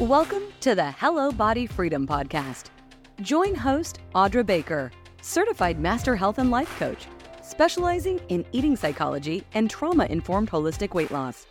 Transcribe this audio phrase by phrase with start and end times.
[0.00, 2.70] Welcome to the Hello Body Freedom Podcast.
[3.20, 7.06] Join host Audra Baker, certified master health and life coach,
[7.42, 11.46] specializing in eating psychology and trauma informed holistic weight loss.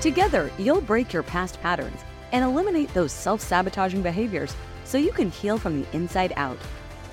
[0.00, 2.00] Together, you'll break your past patterns
[2.30, 4.54] and eliminate those self sabotaging behaviors
[4.84, 6.58] so you can heal from the inside out,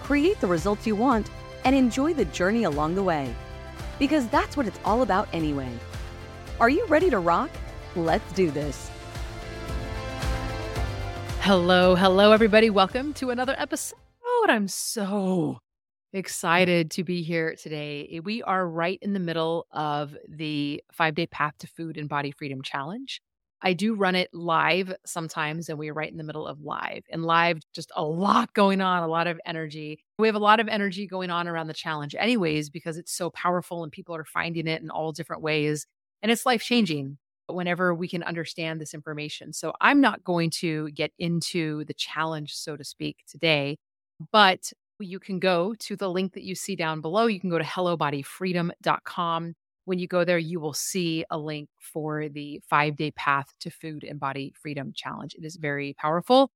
[0.03, 1.29] create the results you want,
[1.65, 3.35] and enjoy the journey along the way.
[3.97, 5.71] Because that's what it's all about anyway.
[6.59, 7.49] Are you ready to rock?
[7.95, 8.91] Let's do this.
[11.45, 12.69] Hello, hello, everybody.
[12.69, 13.97] Welcome to another episode.
[14.47, 15.57] I'm so
[16.13, 18.21] excited to be here today.
[18.23, 22.31] We are right in the middle of the five day path to food and body
[22.31, 23.21] freedom challenge.
[23.61, 27.03] I do run it live sometimes, and we are right in the middle of live.
[27.11, 29.99] And live, just a lot going on, a lot of energy.
[30.17, 33.29] We have a lot of energy going on around the challenge, anyways, because it's so
[33.31, 35.87] powerful and people are finding it in all different ways.
[36.21, 39.53] And it's life changing whenever we can understand this information.
[39.53, 43.77] So I'm not going to get into the challenge, so to speak, today,
[44.31, 47.25] but you can go to the link that you see down below.
[47.27, 49.53] You can go to hellobodyfreedom.com.
[49.85, 53.69] When you go there, you will see a link for the five day path to
[53.69, 55.35] food and body freedom challenge.
[55.35, 56.51] It is very powerful.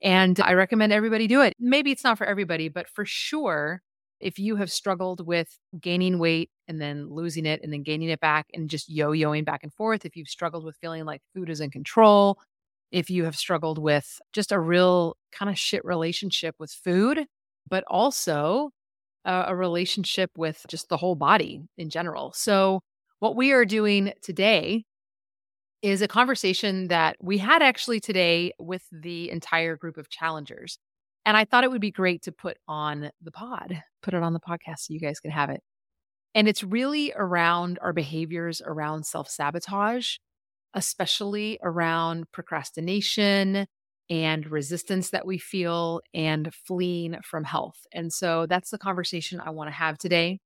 [0.00, 1.54] And I recommend everybody do it.
[1.58, 3.82] Maybe it's not for everybody, but for sure,
[4.20, 8.20] if you have struggled with gaining weight and then losing it and then gaining it
[8.20, 11.48] back and just yo yoing back and forth, if you've struggled with feeling like food
[11.50, 12.38] is in control,
[12.90, 17.26] if you have struggled with just a real kind of shit relationship with food,
[17.68, 18.70] but also
[19.24, 22.32] a, a relationship with just the whole body in general.
[22.34, 22.80] So,
[23.20, 24.84] what we are doing today
[25.82, 30.78] is a conversation that we had actually today with the entire group of challengers.
[31.28, 34.32] And I thought it would be great to put on the pod, put it on
[34.32, 35.62] the podcast so you guys can have it.
[36.34, 40.16] And it's really around our behaviors around self sabotage,
[40.72, 43.66] especially around procrastination
[44.08, 47.76] and resistance that we feel and fleeing from health.
[47.92, 50.38] And so that's the conversation I want to have today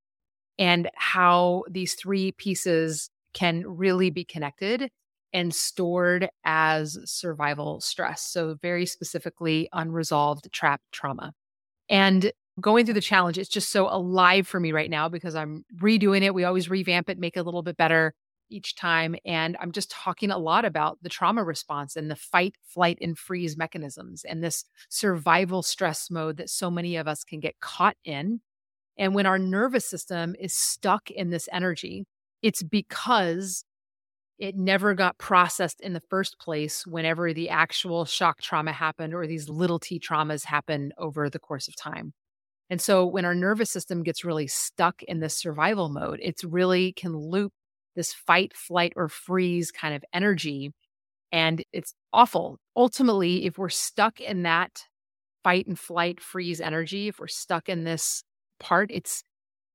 [0.59, 4.91] and how these three pieces can really be connected
[5.33, 8.21] and stored as survival stress.
[8.21, 11.33] So, very specifically, unresolved trapped trauma.
[11.89, 15.65] And going through the challenge, it's just so alive for me right now because I'm
[15.81, 16.33] redoing it.
[16.33, 18.13] We always revamp it, make it a little bit better
[18.49, 19.15] each time.
[19.25, 23.17] And I'm just talking a lot about the trauma response and the fight, flight, and
[23.17, 27.97] freeze mechanisms and this survival stress mode that so many of us can get caught
[28.05, 28.41] in.
[28.97, 32.05] And when our nervous system is stuck in this energy,
[32.43, 33.65] it's because
[34.39, 39.27] it never got processed in the first place whenever the actual shock trauma happened or
[39.27, 42.13] these little t traumas happen over the course of time.
[42.69, 46.93] And so when our nervous system gets really stuck in this survival mode, it's really
[46.93, 47.53] can loop
[47.95, 50.71] this fight, flight, or freeze kind of energy.
[51.31, 52.57] And it's awful.
[52.75, 54.85] Ultimately, if we're stuck in that
[55.43, 58.23] fight and flight, freeze energy, if we're stuck in this
[58.59, 59.23] part, it's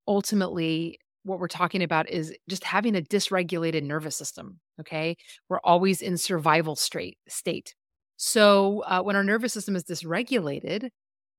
[0.06, 4.58] ultimately what we're talking about is just having a dysregulated nervous system.
[4.80, 5.16] Okay.
[5.48, 7.18] We're always in survival state.
[7.28, 7.74] state.
[8.16, 10.88] So uh, when our nervous system is dysregulated,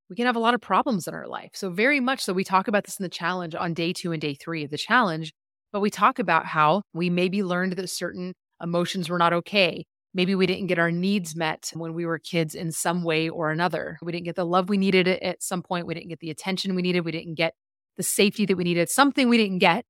[0.10, 1.52] we can have a lot of problems in our life.
[1.54, 4.22] So, very much so, we talk about this in the challenge on day two and
[4.22, 5.32] day three of the challenge,
[5.72, 9.86] but we talk about how we maybe learned that certain emotions were not okay.
[10.14, 13.52] Maybe we didn't get our needs met when we were kids in some way or
[13.52, 14.00] another.
[14.02, 15.86] We didn't get the love we needed at some point.
[15.86, 17.06] We didn't get the attention we needed.
[17.06, 17.54] We didn't get
[18.00, 19.84] the safety that we needed, something we didn't get.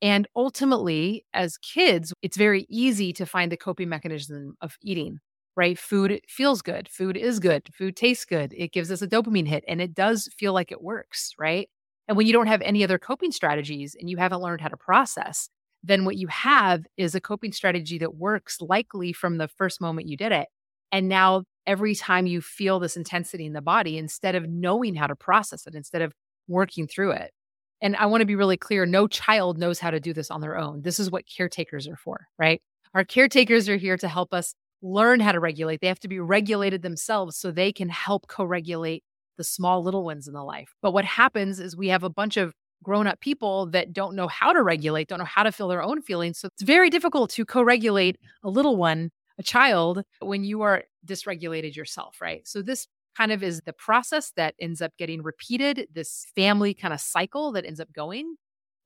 [0.00, 5.18] And ultimately, as kids, it's very easy to find the coping mechanism of eating,
[5.56, 5.76] right?
[5.76, 6.88] Food feels good.
[6.88, 7.68] Food is good.
[7.74, 8.54] Food tastes good.
[8.56, 11.68] It gives us a dopamine hit and it does feel like it works, right?
[12.06, 14.76] And when you don't have any other coping strategies and you haven't learned how to
[14.76, 15.48] process,
[15.82, 20.08] then what you have is a coping strategy that works likely from the first moment
[20.08, 20.46] you did it.
[20.92, 25.08] And now every time you feel this intensity in the body, instead of knowing how
[25.08, 26.12] to process it, instead of
[26.48, 27.32] working through it,
[27.80, 30.40] and I want to be really clear no child knows how to do this on
[30.40, 30.82] their own.
[30.82, 32.60] This is what caretakers are for, right?
[32.94, 35.80] Our caretakers are here to help us learn how to regulate.
[35.80, 39.04] They have to be regulated themselves so they can help co regulate
[39.36, 40.74] the small little ones in the life.
[40.82, 44.28] But what happens is we have a bunch of grown up people that don't know
[44.28, 46.38] how to regulate, don't know how to feel their own feelings.
[46.38, 50.84] So it's very difficult to co regulate a little one, a child, when you are
[51.06, 52.46] dysregulated yourself, right?
[52.46, 56.94] So this kind of is the process that ends up getting repeated, this family kind
[56.94, 58.36] of cycle that ends up going.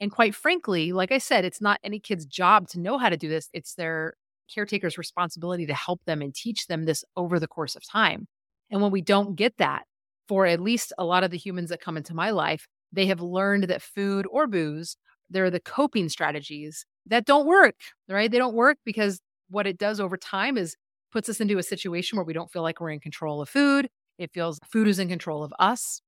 [0.00, 3.16] And quite frankly, like I said, it's not any kid's job to know how to
[3.16, 3.48] do this.
[3.52, 4.14] It's their
[4.52, 8.26] caretaker's responsibility to help them and teach them this over the course of time.
[8.70, 9.84] And when we don't get that,
[10.26, 13.20] for at least a lot of the humans that come into my life, they have
[13.20, 14.96] learned that food or booze,
[15.30, 17.76] they're the coping strategies that don't work,
[18.08, 18.30] right?
[18.30, 20.76] They don't work because what it does over time is
[21.12, 23.88] puts us into a situation where we don't feel like we're in control of food.
[24.18, 26.00] It feels food is in control of us.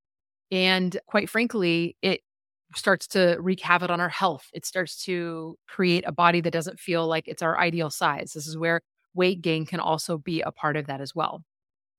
[0.51, 2.21] And quite frankly, it
[2.75, 4.49] starts to wreak havoc on our health.
[4.53, 8.33] It starts to create a body that doesn't feel like it's our ideal size.
[8.35, 8.81] This is where
[9.15, 11.43] weight gain can also be a part of that as well.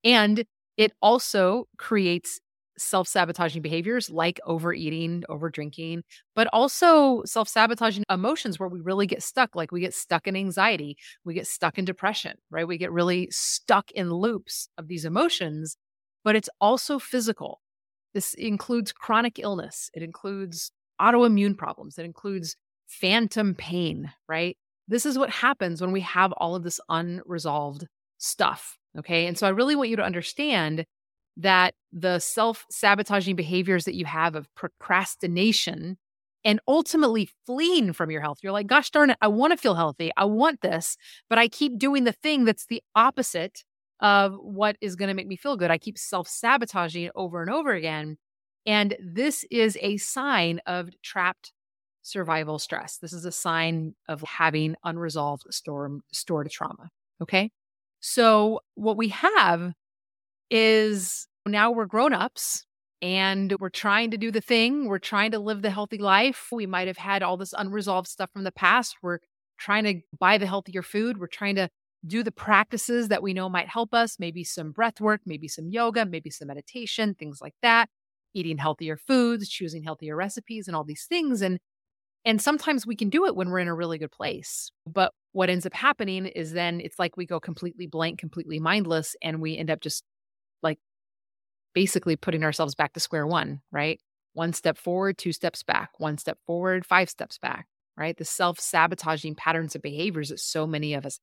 [0.03, 0.45] And
[0.77, 2.39] it also creates
[2.77, 6.03] self sabotaging behaviors like overeating, over drinking,
[6.35, 9.55] but also self sabotaging emotions where we really get stuck.
[9.55, 12.67] Like we get stuck in anxiety, we get stuck in depression, right?
[12.67, 15.75] We get really stuck in loops of these emotions,
[16.23, 17.61] but it's also physical.
[18.13, 20.71] This includes chronic illness, it includes
[21.01, 22.55] autoimmune problems, it includes
[22.87, 24.57] phantom pain, right?
[24.87, 27.87] This is what happens when we have all of this unresolved
[28.17, 28.77] stuff.
[28.97, 29.27] Okay.
[29.27, 30.85] And so I really want you to understand
[31.35, 35.97] that the self sabotaging behaviors that you have of procrastination
[36.43, 38.39] and ultimately fleeing from your health.
[38.41, 40.11] You're like, gosh darn it, I want to feel healthy.
[40.17, 40.97] I want this,
[41.29, 43.63] but I keep doing the thing that's the opposite
[43.99, 45.71] of what is going to make me feel good.
[45.71, 48.17] I keep self sabotaging over and over again.
[48.65, 51.53] And this is a sign of trapped
[52.03, 52.97] survival stress.
[52.97, 56.89] This is a sign of having unresolved storm, stored trauma.
[57.21, 57.51] Okay.
[57.99, 59.73] So, what we have
[60.49, 62.65] is now we're grown ups
[63.01, 64.87] and we're trying to do the thing.
[64.87, 66.47] We're trying to live the healthy life.
[66.51, 68.97] We might have had all this unresolved stuff from the past.
[69.01, 69.19] We're
[69.57, 71.19] trying to buy the healthier food.
[71.19, 71.69] We're trying to
[72.07, 75.69] do the practices that we know might help us, maybe some breath work, maybe some
[75.69, 77.89] yoga, maybe some meditation, things like that,
[78.33, 81.59] eating healthier foods, choosing healthier recipes and all these things and
[82.25, 84.69] and sometimes we can do it when we're in a really good place.
[84.85, 89.15] But what ends up happening is then it's like we go completely blank, completely mindless
[89.21, 90.03] and we end up just
[90.61, 90.77] like
[91.73, 93.99] basically putting ourselves back to square one, right?
[94.33, 98.17] One step forward, two steps back, one step forward, five steps back, right?
[98.17, 101.19] The self sabotaging patterns of behaviors that so many of us.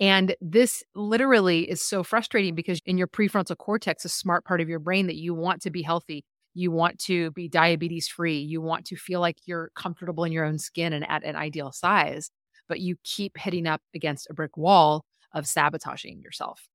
[0.00, 4.68] And this literally is so frustrating because in your prefrontal cortex, a smart part of
[4.68, 6.24] your brain that you want to be healthy,
[6.54, 10.44] you want to be diabetes free, you want to feel like you're comfortable in your
[10.44, 12.30] own skin and at an ideal size,
[12.68, 15.04] but you keep hitting up against a brick wall
[15.34, 16.68] of sabotaging yourself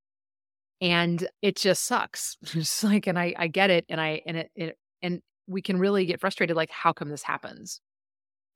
[0.84, 2.38] and it just sucks.
[2.44, 5.80] Just like, and I I get it, and I and it, it and we can
[5.80, 6.56] really get frustrated.
[6.56, 7.80] Like, how come this happens?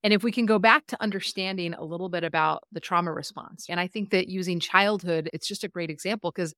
[0.04, 3.66] And if we can go back to understanding a little bit about the trauma response,
[3.68, 6.54] and I think that using childhood, it's just a great example because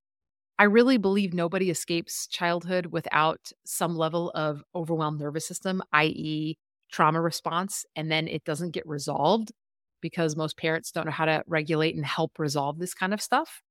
[0.58, 6.58] I really believe nobody escapes childhood without some level of overwhelmed nervous system, i.e.,
[6.92, 9.52] trauma response, and then it doesn't get resolved
[10.02, 13.62] because most parents don't know how to regulate and help resolve this kind of stuff.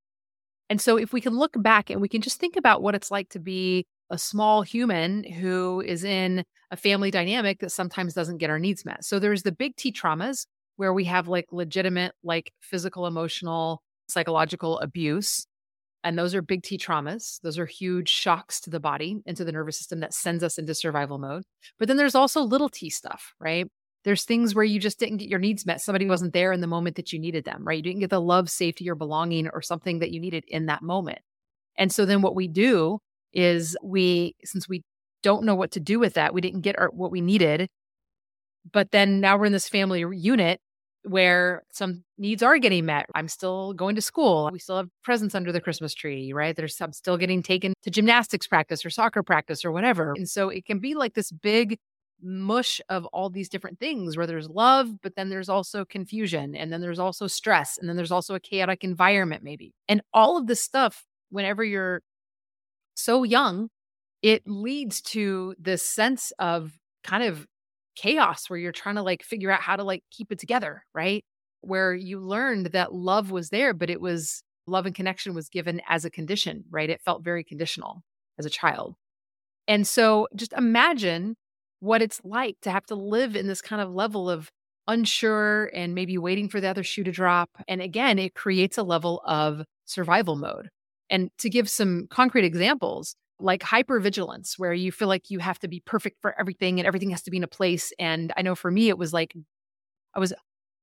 [0.69, 3.11] And so, if we can look back and we can just think about what it's
[3.11, 8.37] like to be a small human who is in a family dynamic that sometimes doesn't
[8.37, 9.03] get our needs met.
[9.03, 10.45] So, there's the big T traumas
[10.77, 15.45] where we have like legitimate, like physical, emotional, psychological abuse.
[16.03, 17.41] And those are big T traumas.
[17.41, 20.57] Those are huge shocks to the body and to the nervous system that sends us
[20.57, 21.43] into survival mode.
[21.77, 23.67] But then there's also little t stuff, right?
[24.05, 25.81] There's things where you just didn't get your needs met.
[25.81, 27.77] Somebody wasn't there in the moment that you needed them, right?
[27.77, 30.81] You didn't get the love, safety, or belonging or something that you needed in that
[30.81, 31.19] moment.
[31.77, 32.99] And so then what we do
[33.33, 34.83] is we, since we
[35.23, 37.69] don't know what to do with that, we didn't get our, what we needed.
[38.71, 40.59] But then now we're in this family unit
[41.03, 43.05] where some needs are getting met.
[43.15, 44.49] I'm still going to school.
[44.51, 46.55] We still have presents under the Christmas tree, right?
[46.55, 50.13] There's some still getting taken to gymnastics practice or soccer practice or whatever.
[50.17, 51.77] And so it can be like this big
[52.21, 56.71] mush of all these different things where there's love, but then there's also confusion, and
[56.71, 59.73] then there's also stress, and then there's also a chaotic environment, maybe.
[59.87, 62.01] And all of this stuff, whenever you're
[62.99, 63.69] so young,
[64.21, 67.45] it leads to this sense of kind of
[67.95, 71.23] chaos where you're trying to like figure out how to like keep it together, right?
[71.61, 75.81] Where you learned that love was there, but it was love and connection was given
[75.87, 76.89] as a condition, right?
[76.89, 78.01] It felt very conditional
[78.37, 78.95] as a child.
[79.67, 81.35] And so just imagine
[81.79, 84.49] what it's like to have to live in this kind of level of
[84.87, 87.49] unsure and maybe waiting for the other shoe to drop.
[87.67, 90.69] And again, it creates a level of survival mode.
[91.09, 95.67] And to give some concrete examples, like hypervigilance, where you feel like you have to
[95.67, 97.91] be perfect for everything and everything has to be in a place.
[97.97, 99.33] And I know for me, it was like
[100.13, 100.33] I was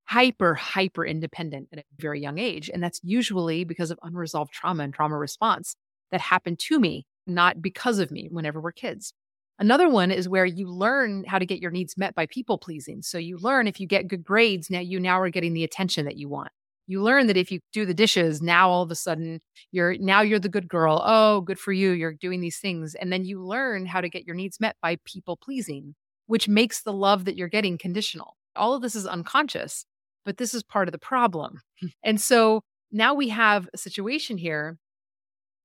[0.04, 2.70] hyper, hyper independent at a very young age.
[2.72, 5.76] And that's usually because of unresolved trauma and trauma response
[6.12, 9.12] that happened to me, not because of me whenever we're kids.
[9.58, 13.02] Another one is where you learn how to get your needs met by people pleasing.
[13.02, 16.04] So you learn if you get good grades, now you now are getting the attention
[16.04, 16.50] that you want.
[16.86, 19.40] You learn that if you do the dishes, now all of a sudden
[19.72, 21.02] you're now you're the good girl.
[21.04, 21.90] Oh, good for you.
[21.90, 22.94] You're doing these things.
[22.94, 25.94] And then you learn how to get your needs met by people pleasing,
[26.26, 28.36] which makes the love that you're getting conditional.
[28.54, 29.84] All of this is unconscious,
[30.24, 31.60] but this is part of the problem.
[32.04, 32.62] and so
[32.92, 34.78] now we have a situation here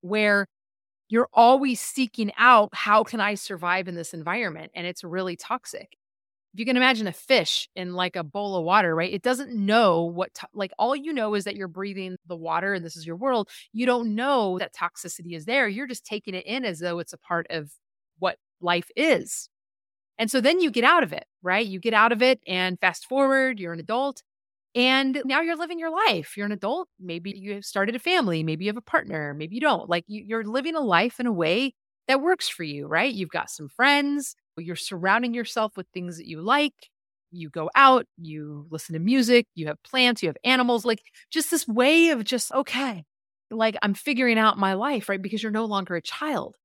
[0.01, 0.47] where
[1.09, 4.71] you're always seeking out how can I survive in this environment?
[4.73, 5.97] And it's really toxic.
[6.53, 9.13] If you can imagine a fish in like a bowl of water, right?
[9.13, 12.74] It doesn't know what, to- like, all you know is that you're breathing the water
[12.74, 13.50] and this is your world.
[13.72, 15.67] You don't know that toxicity is there.
[15.70, 17.72] You're just taking it in as though it's a part of
[18.20, 19.48] what life is.
[20.17, 21.65] And so then you get out of it, right?
[21.65, 24.22] You get out of it and fast forward, you're an adult
[24.75, 26.38] and now you're living your life.
[26.38, 26.89] You're an adult.
[27.00, 28.43] Maybe you have started a family.
[28.43, 29.34] Maybe you have a partner.
[29.36, 29.89] Maybe you don't.
[29.89, 31.75] Like you, you're living a life in a way
[32.08, 33.13] that works for you, right?
[33.13, 34.36] You've got some friends.
[34.58, 36.89] You're surrounding yourself with things that you like.
[37.31, 41.50] You go out, you listen to music, you have plants, you have animals, like just
[41.50, 43.05] this way of just, okay,
[43.50, 45.22] like I'm figuring out my life, right?
[45.22, 46.58] Because you're no longer a child.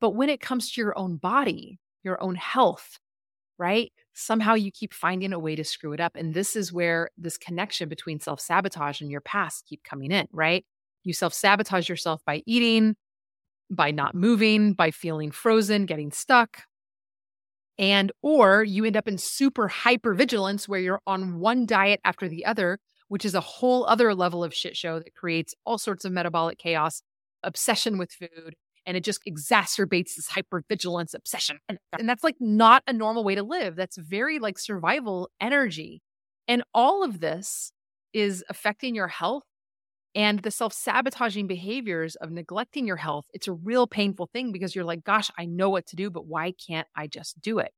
[0.00, 2.98] But when it comes to your own body, your own health,
[3.58, 3.92] right?
[4.14, 6.16] somehow you keep finding a way to screw it up.
[6.16, 10.26] And this is where this connection between self sabotage and your past keep coming in,
[10.32, 10.64] right?
[11.04, 12.96] You self sabotage yourself by eating,
[13.70, 16.62] by not moving, by feeling frozen, getting stuck.
[17.78, 22.28] And, or you end up in super hyper vigilance where you're on one diet after
[22.28, 26.04] the other, which is a whole other level of shit show that creates all sorts
[26.04, 27.02] of metabolic chaos,
[27.42, 28.54] obsession with food,
[28.86, 31.58] and it just exacerbates this hypervigilance obsession.
[31.68, 33.76] And, and that's like not a normal way to live.
[33.76, 36.02] That's very like survival energy.
[36.48, 37.72] And all of this
[38.12, 39.44] is affecting your health
[40.14, 43.26] and the self sabotaging behaviors of neglecting your health.
[43.32, 46.26] It's a real painful thing because you're like, gosh, I know what to do, but
[46.26, 47.72] why can't I just do it?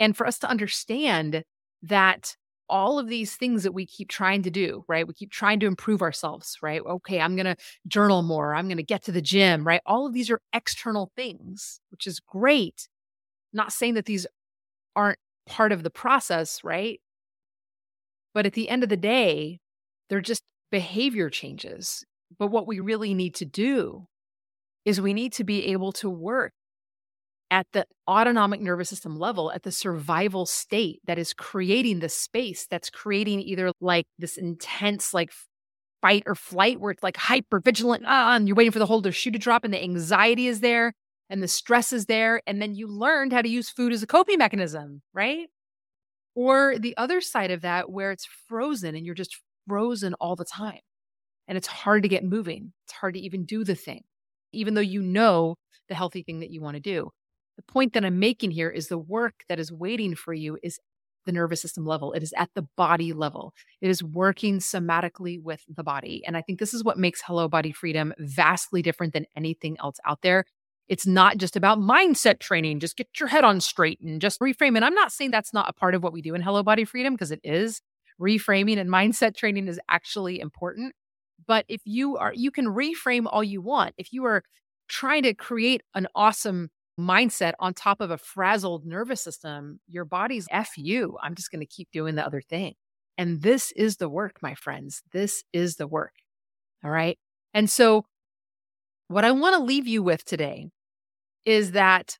[0.00, 1.44] And for us to understand
[1.82, 2.36] that
[2.68, 5.06] all of these things that we keep trying to do, right?
[5.08, 6.82] We keep trying to improve ourselves, right?
[6.84, 7.56] Okay, I'm going to
[7.86, 8.54] journal more.
[8.54, 9.80] I'm going to get to the gym, right?
[9.86, 12.88] All of these are external things, which is great.
[13.52, 14.26] Not saying that these
[14.94, 17.00] aren't part of the process, right?
[18.34, 19.60] But at the end of the day,
[20.10, 22.04] they're just behavior changes.
[22.38, 24.06] But what we really need to do
[24.84, 26.52] is we need to be able to work
[27.50, 32.66] at the autonomic nervous system level, at the survival state that is creating the space
[32.70, 35.32] that's creating either like this intense, like
[36.02, 39.02] fight or flight where it's like hyper vigilant, ah, and you're waiting for the whole
[39.10, 40.92] shoe to drop, and the anxiety is there
[41.30, 42.40] and the stress is there.
[42.46, 45.48] And then you learned how to use food as a coping mechanism, right?
[46.34, 49.36] Or the other side of that where it's frozen and you're just
[49.68, 50.80] frozen all the time.
[51.46, 52.72] And it's hard to get moving.
[52.84, 54.04] It's hard to even do the thing,
[54.52, 55.56] even though you know
[55.88, 57.10] the healthy thing that you want to do.
[57.56, 60.78] The point that I'm making here is the work that is waiting for you is
[61.26, 62.12] the nervous system level.
[62.12, 63.52] It is at the body level.
[63.80, 66.22] It is working somatically with the body.
[66.26, 69.98] And I think this is what makes Hello Body Freedom vastly different than anything else
[70.06, 70.44] out there.
[70.88, 74.74] It's not just about mindset training, just get your head on straight and just reframe.
[74.74, 76.84] And I'm not saying that's not a part of what we do in Hello Body
[76.84, 77.82] Freedom because it is.
[78.20, 80.94] Reframing and mindset training is actually important.
[81.46, 83.94] But if you are, you can reframe all you want.
[83.96, 84.42] If you are
[84.88, 90.48] trying to create an awesome mindset on top of a frazzled nervous system, your body's
[90.50, 91.16] F you.
[91.22, 92.74] I'm just going to keep doing the other thing.
[93.16, 95.02] And this is the work, my friends.
[95.12, 96.12] This is the work.
[96.84, 97.18] All right.
[97.54, 98.04] And so,
[99.08, 100.68] what I want to leave you with today
[101.44, 102.18] is that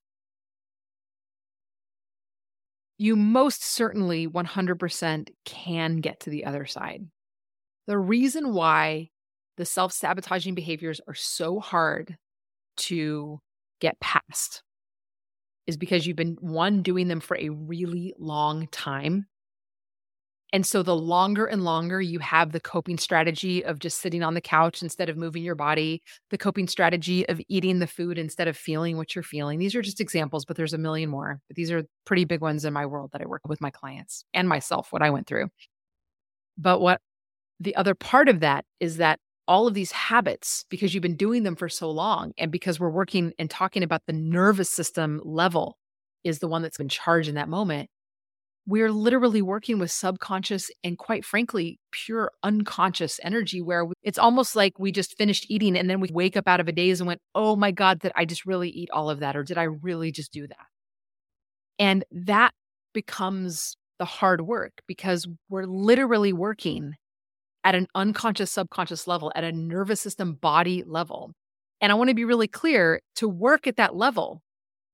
[2.99, 7.07] you most certainly 100% can get to the other side.
[7.87, 9.11] The reason why
[9.57, 12.17] the self sabotaging behaviors are so hard
[12.79, 13.41] to
[13.81, 14.63] get past
[15.67, 19.27] is because you've been one doing them for a really long time.
[20.53, 24.35] And so the longer and longer you have the coping strategy of just sitting on
[24.35, 28.49] the couch instead of moving your body, the coping strategy of eating the food instead
[28.49, 29.59] of feeling what you're feeling.
[29.59, 31.41] These are just examples, but there's a million more.
[31.49, 34.25] But these are pretty big ones in my world that I work with my clients
[34.33, 35.49] and myself, what I went through.
[36.57, 37.01] But what
[37.61, 41.43] the other part of that is that all of these habits because you've been doing
[41.43, 45.79] them for so long and because we're working and talking about the nervous system level
[46.23, 47.89] is the one that's been charged in that moment
[48.69, 54.79] we're literally working with subconscious and quite frankly pure unconscious energy where it's almost like
[54.79, 57.21] we just finished eating and then we wake up out of a daze and went
[57.35, 60.13] oh my god did i just really eat all of that or did i really
[60.13, 60.67] just do that
[61.79, 62.53] and that
[62.93, 66.95] becomes the hard work because we're literally working
[67.65, 71.33] at an unconscious, subconscious level, at a nervous system body level.
[71.81, 74.43] And I want to be really clear to work at that level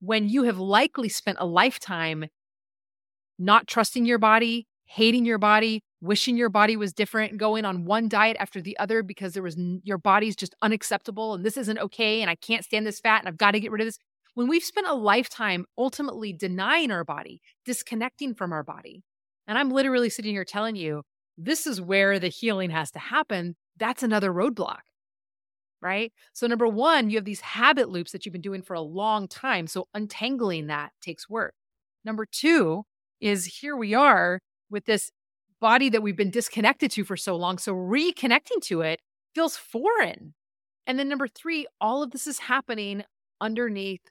[0.01, 2.27] when you have likely spent a lifetime
[3.39, 8.09] not trusting your body, hating your body, wishing your body was different, going on one
[8.09, 12.21] diet after the other because there was your body's just unacceptable and this isn't okay
[12.21, 13.99] and I can't stand this fat and I've got to get rid of this.
[14.35, 19.03] When we've spent a lifetime ultimately denying our body, disconnecting from our body.
[19.47, 21.03] And I'm literally sitting here telling you,
[21.39, 24.81] this is where the healing has to happen that's another roadblock.
[25.81, 26.13] Right.
[26.33, 29.29] So, number one, you have these habit loops that you've been doing for a long
[29.29, 29.67] time.
[29.67, 31.55] So, untangling that takes work.
[32.05, 32.85] Number two
[33.25, 34.41] is here we are
[34.71, 35.11] with this
[35.61, 37.57] body that we've been disconnected to for so long.
[37.59, 39.01] So, reconnecting to it
[39.35, 40.35] feels foreign.
[40.87, 43.03] And then number three, all of this is happening
[43.41, 44.03] underneath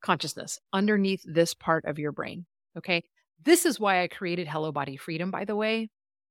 [0.00, 2.46] consciousness, underneath this part of your brain.
[2.78, 3.02] Okay.
[3.44, 5.88] This is why I created Hello Body Freedom, by the way.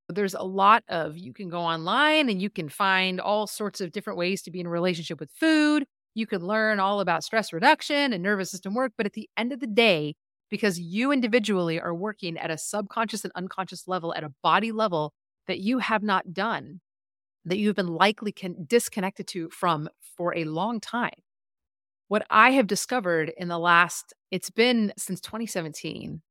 [0.07, 3.91] There's a lot of, you can go online and you can find all sorts of
[3.91, 5.85] different ways to be in a relationship with food.
[6.15, 8.93] You can learn all about stress reduction and nervous system work.
[8.95, 10.15] But at the end of the day,
[10.49, 15.13] because you individually are working at a subconscious and unconscious level, at a body level
[15.47, 16.81] that you have not done,
[17.45, 21.11] that you've been likely con- disconnected to from for a long time.
[22.07, 26.21] What I have discovered in the last, it's been since 2017,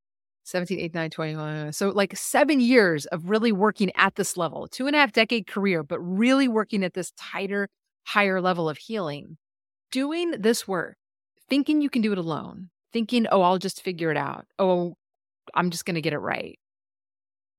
[0.45, 4.67] 17, 18, 19, 20, uh, so like seven years of really working at this level,
[4.67, 7.69] two and a half decade career, but really working at this tighter,
[8.05, 9.37] higher level of healing.
[9.93, 10.97] Doing this work,
[11.49, 14.47] thinking you can do it alone, thinking, oh, I'll just figure it out.
[14.59, 14.95] Oh,
[15.55, 16.59] I'm just going to get it right.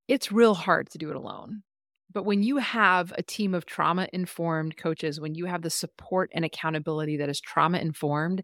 [0.07, 1.63] It's real hard to do it alone.
[2.12, 6.31] But when you have a team of trauma informed coaches, when you have the support
[6.33, 8.43] and accountability that is trauma informed,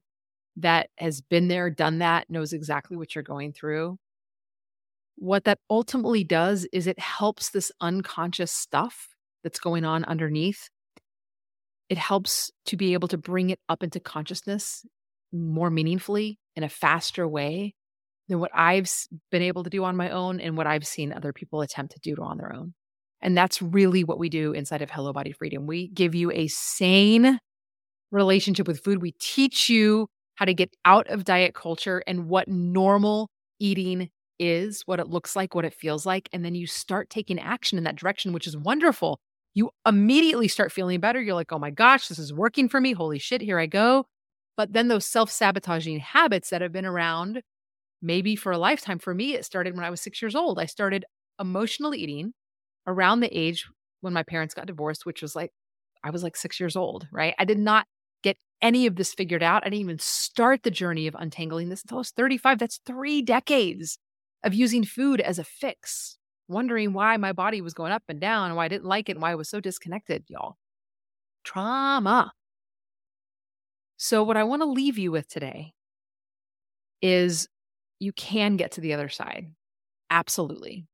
[0.58, 3.98] that has been there, done that, knows exactly what you're going through,
[5.16, 9.10] what that ultimately does is it helps this unconscious stuff
[9.44, 10.70] that's going on underneath.
[11.90, 14.86] It helps to be able to bring it up into consciousness
[15.32, 17.74] more meaningfully in a faster way
[18.28, 18.90] than what I've
[19.32, 22.00] been able to do on my own and what I've seen other people attempt to
[22.00, 22.74] do on their own.
[23.22, 25.68] And that's really what we do inside of Hello Body Freedom.
[25.68, 27.40] We give you a sane
[28.12, 29.02] relationship with food.
[29.02, 34.84] We teach you how to get out of diet culture and what normal eating is,
[34.86, 36.30] what it looks like, what it feels like.
[36.34, 39.20] And then you start taking action in that direction, which is wonderful.
[39.54, 41.22] You immediately start feeling better.
[41.22, 42.92] You're like, oh my gosh, this is working for me.
[42.92, 44.06] Holy shit, here I go.
[44.58, 47.42] But then those self sabotaging habits that have been around
[48.02, 50.60] maybe for a lifetime, for me, it started when I was six years old.
[50.60, 51.06] I started
[51.40, 52.34] emotional eating
[52.88, 53.68] around the age
[54.02, 55.52] when my parents got divorced, which was like,
[56.04, 57.34] I was like six years old, right?
[57.40, 57.88] I did not
[58.24, 59.64] get any of this figured out.
[59.64, 62.60] I didn't even start the journey of untangling this until I was 35.
[62.60, 63.98] That's three decades
[64.44, 68.48] of using food as a fix, wondering why my body was going up and down,
[68.48, 70.58] and why I didn't like it, and why I was so disconnected, y'all.
[71.44, 72.32] Trauma.
[73.98, 75.74] So, what I want to leave you with today
[77.02, 77.48] is
[78.00, 79.48] you can get to the other side.
[80.10, 80.86] Absolutely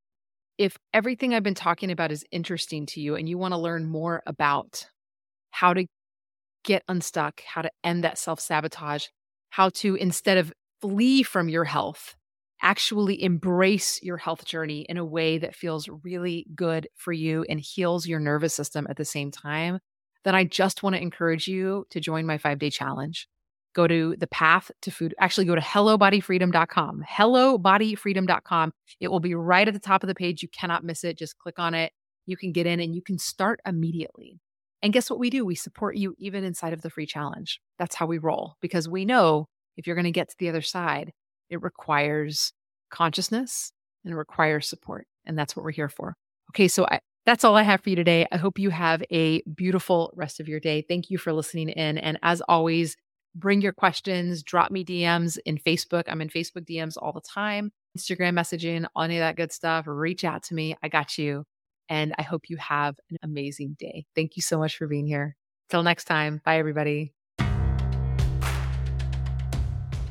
[0.58, 3.86] if everything I've been talking about is interesting to you and you want to learn
[3.86, 4.86] more about
[5.50, 5.86] how to
[6.64, 9.06] get unstuck, how to end that self sabotage,
[9.50, 12.16] how to, instead of flee from your health,
[12.62, 17.60] actually embrace your health journey in a way that feels really good for you and
[17.60, 19.80] heals your nervous system at the same time,
[20.24, 23.28] then I just want to encourage you to join my five day challenge
[23.74, 25.14] go to the path to food.
[25.18, 27.04] Actually, go to hellobodyfreedom.com.
[27.10, 28.72] Hellobodyfreedom.com.
[29.00, 30.42] It will be right at the top of the page.
[30.42, 31.18] You cannot miss it.
[31.18, 31.92] Just click on it.
[32.26, 34.40] You can get in and you can start immediately.
[34.82, 35.44] And guess what we do?
[35.44, 37.60] We support you even inside of the free challenge.
[37.78, 40.62] That's how we roll because we know if you're going to get to the other
[40.62, 41.12] side,
[41.50, 42.52] it requires
[42.90, 43.72] consciousness
[44.04, 45.06] and it requires support.
[45.24, 46.16] And that's what we're here for.
[46.50, 48.26] Okay, so I, that's all I have for you today.
[48.32, 50.82] I hope you have a beautiful rest of your day.
[50.82, 51.98] Thank you for listening in.
[51.98, 52.96] And as always,
[53.34, 56.04] bring your questions, drop me DMs in Facebook.
[56.08, 59.84] I'm in Facebook DMs all the time, Instagram messaging, all any of that good stuff.
[59.86, 60.76] Reach out to me.
[60.82, 61.44] I got you.
[61.88, 64.06] And I hope you have an amazing day.
[64.14, 65.36] Thank you so much for being here.
[65.68, 66.40] Till next time.
[66.44, 67.21] Bye, everybody.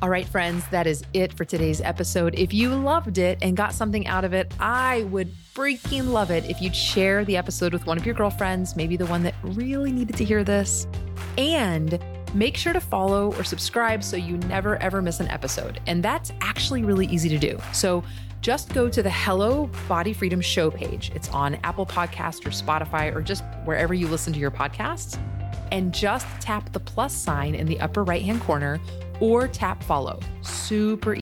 [0.01, 2.33] All right, friends, that is it for today's episode.
[2.33, 6.49] If you loved it and got something out of it, I would freaking love it
[6.49, 9.91] if you'd share the episode with one of your girlfriends, maybe the one that really
[9.91, 10.87] needed to hear this.
[11.37, 15.79] And make sure to follow or subscribe so you never ever miss an episode.
[15.85, 17.59] And that's actually really easy to do.
[17.71, 18.03] So
[18.41, 21.11] just go to the Hello Body Freedom show page.
[21.13, 25.21] It's on Apple Podcast or Spotify or just wherever you listen to your podcasts.
[25.71, 28.79] And just tap the plus sign in the upper right hand corner
[29.21, 30.19] or tap follow.
[30.41, 31.09] Super